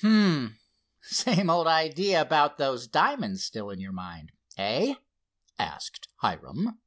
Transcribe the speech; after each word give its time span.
"Hum! 0.00 0.58
same 1.02 1.48
old 1.48 1.68
idea 1.68 2.20
about 2.20 2.58
those 2.58 2.88
diamonds 2.88 3.44
still 3.44 3.70
in 3.70 3.78
your 3.78 3.92
mind; 3.92 4.32
eh?" 4.56 4.94
asked 5.56 6.08
Hiram. 6.16 6.80